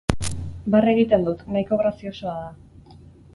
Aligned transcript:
Barre 0.75 0.93
egiten 0.97 1.27
dut, 1.27 1.43
nahiko 1.57 1.79
graziosoa 1.83 2.35
da. 2.41 2.99